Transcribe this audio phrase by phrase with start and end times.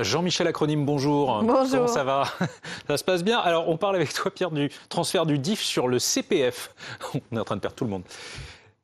[0.00, 1.42] Jean-Michel Acronyme, bonjour.
[1.42, 1.70] Bonjour.
[1.70, 2.24] Comment ça va
[2.86, 5.88] Ça se passe bien Alors, on parle avec toi, Pierre, du transfert du DIF sur
[5.88, 6.74] le CPF.
[7.32, 8.04] On est en train de perdre tout le monde.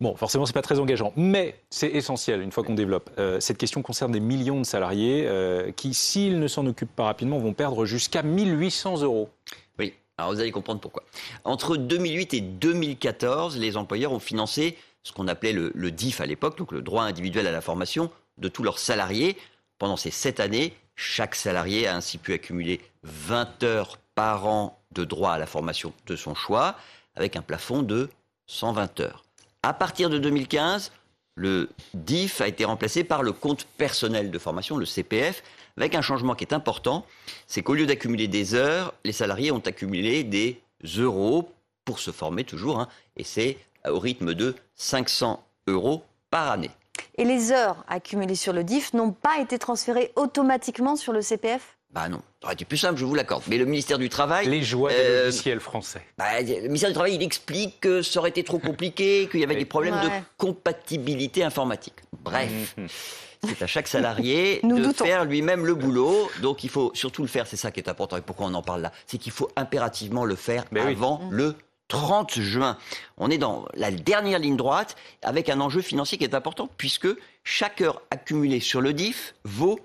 [0.00, 3.10] Bon, forcément, c'est pas très engageant, mais c'est essentiel une fois qu'on développe.
[3.18, 7.04] Euh, cette question concerne des millions de salariés euh, qui, s'ils ne s'en occupent pas
[7.04, 9.30] rapidement, vont perdre jusqu'à 1800 euros.
[9.78, 11.04] Oui, alors vous allez comprendre pourquoi.
[11.44, 16.26] Entre 2008 et 2014, les employeurs ont financé ce qu'on appelait le, le DIF à
[16.26, 19.36] l'époque, donc le droit individuel à la formation de tous leurs salariés.
[19.78, 25.04] Pendant ces sept années, chaque salarié a ainsi pu accumuler 20 heures par an de
[25.04, 26.76] droit à la formation de son choix,
[27.16, 28.10] avec un plafond de
[28.46, 29.24] 120 heures.
[29.62, 30.92] À partir de 2015,
[31.36, 35.42] le DIF a été remplacé par le compte personnel de formation, le CPF,
[35.76, 37.04] avec un changement qui est important,
[37.48, 40.60] c'est qu'au lieu d'accumuler des heures, les salariés ont accumulé des
[40.98, 41.52] euros
[41.84, 43.58] pour se former toujours, hein, et c'est
[43.88, 46.70] au rythme de 500 euros par année.
[47.16, 51.76] Et les heures accumulées sur le DIF n'ont pas été transférées automatiquement sur le CPF
[51.92, 53.44] Bah non, ça aurait été plus simple, je vous l'accorde.
[53.46, 54.48] Mais le ministère du Travail...
[54.48, 56.02] Les joies des Euh, logiciels français.
[56.18, 59.44] bah, le ministère du Travail, il explique que ça aurait été trop compliqué, qu'il y
[59.44, 60.08] avait des problèmes de
[60.38, 61.94] compatibilité informatique.
[62.24, 62.86] Bref, Mhm.
[63.46, 65.04] c'est à chaque salarié Nous de doutons.
[65.04, 66.28] faire lui-même le boulot.
[66.42, 68.62] Donc il faut surtout le faire, c'est ça qui est important et pourquoi on en
[68.62, 68.92] parle là.
[69.06, 70.80] C'est qu'il faut impérativement le faire oui.
[70.80, 71.54] avant le
[71.88, 72.78] 30 juin.
[73.16, 77.08] On est dans la dernière ligne droite avec un enjeu financier qui est important puisque
[77.42, 79.78] chaque heure accumulée sur le DIF vaut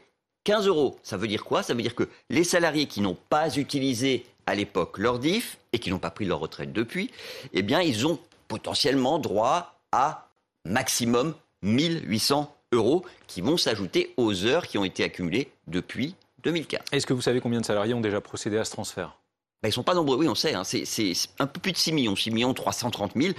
[0.45, 0.97] 15 euros.
[1.03, 1.63] Ça veut dire quoi?
[1.63, 5.79] Ça veut dire que les salariés qui n'ont pas utilisé à l'époque leur DIF et
[5.79, 7.11] qui n'ont pas pris leur retraite depuis,
[7.53, 10.29] eh bien, ils ont potentiellement droit à
[10.65, 16.79] maximum 1800 euros qui vont s'ajouter aux heures qui ont été accumulées depuis 2015.
[16.91, 19.17] Est-ce que vous savez combien de salariés ont déjà procédé à ce transfert?
[19.61, 20.53] Ben, ils sont pas nombreux, oui, on sait.
[20.53, 20.63] hein.
[20.63, 23.33] C'est, un peu plus de 6 millions, 6 millions 330 000.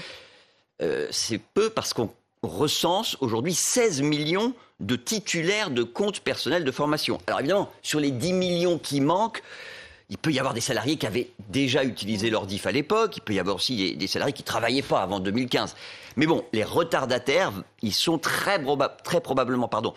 [0.83, 2.11] Euh, c'est peu parce qu'on
[2.43, 7.19] recense aujourd'hui 16 millions de titulaires de comptes personnels de formation.
[7.27, 9.43] Alors évidemment, sur les 10 millions qui manquent,
[10.11, 13.21] il peut y avoir des salariés qui avaient déjà utilisé leur DIF à l'époque, il
[13.21, 15.77] peut y avoir aussi des, salariés qui ne travaillaient pas avant 2015.
[16.17, 17.53] Mais bon, les retardataires,
[17.83, 18.61] ils sont très,
[19.05, 19.95] très probablement, pardon,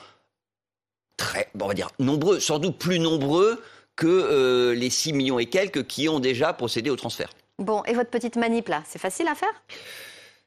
[1.17, 3.61] très, on va dire, nombreux, sans doute plus nombreux
[3.95, 7.29] que euh, les 6 millions et quelques qui ont déjà procédé au transfert.
[7.59, 9.53] Bon, et votre petite manip là, c'est facile à faire?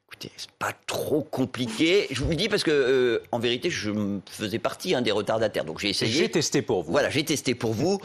[0.07, 2.07] Écoutez, c'est pas trop compliqué.
[2.11, 3.91] Je vous le dis parce que, euh, en vérité, je
[4.29, 5.65] faisais partie hein, des retardataires.
[5.65, 6.11] Donc j'ai essayé.
[6.11, 6.91] J'ai testé pour vous.
[6.91, 7.99] Voilà, j'ai testé pour vous.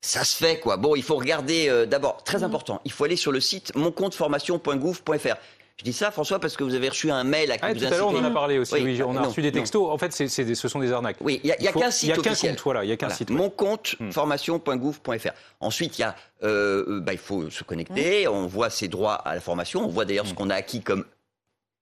[0.00, 0.76] Ça se fait, quoi.
[0.76, 5.36] Bon, il faut regarder, euh, d'abord, très important, il faut aller sur le site moncompteformation.gouv.fr.
[5.78, 7.78] Je dis ça, François, parce que vous avez reçu un mail à qui Ah, vous
[7.78, 8.74] tout à l'heure, on en a parlé aussi.
[8.74, 9.58] Oui, Oui, on a non, reçu des non.
[9.60, 9.88] textos.
[9.88, 11.18] En fait, c'est- c'est des- ce sont des arnaques.
[11.20, 12.54] Oui, il n'y a, il y a qu'un Il site y a qu'un officiel.
[12.56, 12.84] compte, voilà.
[12.84, 13.16] Il y a qu'un Voilà.
[13.16, 13.30] site.
[13.30, 14.10] Mon compte Hmm.
[14.10, 15.30] formation.gouv.fr.
[15.60, 18.26] Ensuite, il y a, euh, euh, bah, il faut se connecter.
[18.26, 19.84] On voit ses droits à la formation.
[19.84, 20.28] On voit d'ailleurs Hmm.
[20.28, 21.04] ce qu'on a acquis comme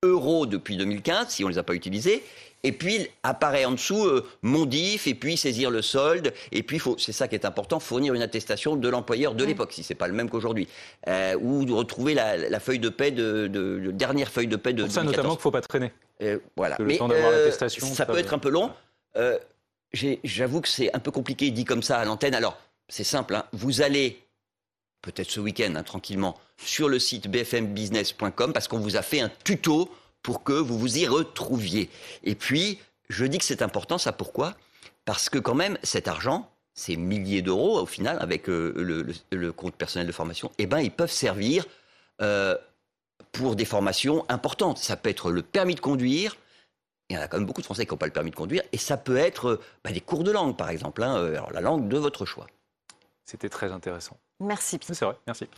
[0.07, 2.23] euros depuis 2015, si on les a pas utilisés.
[2.63, 6.33] Et puis apparaît en dessous euh, mon DIF, et puis saisir le solde.
[6.51, 9.83] Et puis, c'est ça qui est important, fournir une attestation de l'employeur de l'époque, si
[9.85, 10.67] c'est pas le même qu'aujourd'hui,
[11.07, 14.57] Euh, ou de retrouver la, la feuille de paie de, de- de- dernière feuille de
[14.57, 15.17] paie de Pour ça, 2014.
[15.17, 15.93] notamment, qu'il ne faut pas traîner.
[16.23, 16.77] Euh, voilà.
[16.81, 18.71] Mais temps d'avoir euh, l'attestation, ça peut être un peu long.
[19.17, 19.39] Euh,
[20.25, 22.35] J'avoue que c'est un peu compliqué dit comme ça à l'antenne.
[22.35, 22.59] Alors,
[22.89, 23.35] c'est simple.
[23.35, 23.45] hein.
[23.53, 24.19] Vous allez,
[25.03, 29.31] peut-être ce week-end, hein, tranquillement, sur le site bfmbusiness.com parce qu'on vous a fait un
[29.45, 29.91] tuto
[30.23, 31.89] pour que vous vous y retrouviez.
[32.25, 34.55] Et puis, je dis que c'est important, ça pourquoi?
[35.05, 39.75] Parce que quand même, cet argent, ces milliers d'euros au final, avec euh, le, compte
[39.75, 41.65] personnel de formation, eh ben, ils peuvent servir
[42.21, 42.57] euh,
[43.33, 44.79] pour des formations importantes.
[44.79, 46.37] Ça peut être le permis de conduire.
[47.09, 48.37] Il y en a quand même beaucoup de Français qui n'ont pas le permis de
[48.37, 48.63] conduire.
[48.73, 51.03] Et ça peut être euh, bah, des cours de langue, par exemple.
[51.03, 52.47] hein, alors, la langue de votre choix.
[53.25, 54.19] C'était très intéressant.
[54.41, 54.79] Merci.
[54.83, 55.49] C'est vrai, merci.